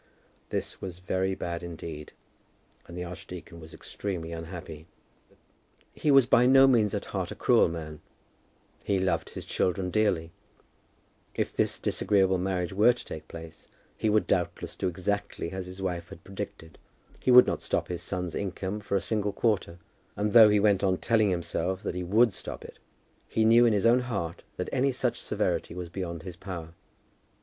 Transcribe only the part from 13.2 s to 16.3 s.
place, he would doubtless do exactly as his wife had